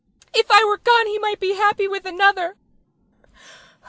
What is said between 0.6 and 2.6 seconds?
were gone he might be happy with another.